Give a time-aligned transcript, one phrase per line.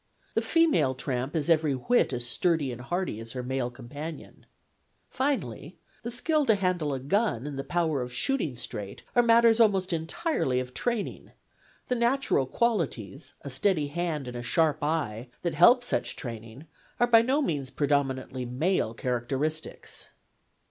[0.33, 4.47] The female tramp is every whit as sturdy and hardy as her male companion.
[5.11, 9.59] Finally, the skill to handle a gun and the power of shooting straight are matters
[9.59, 11.33] almost entirely of training:
[11.87, 16.13] the natural qualities, a steady hand and PLATO 177 a sharp eye, that help such
[16.13, 16.65] a training
[16.99, 20.09] are by no means predominantly male characteristics.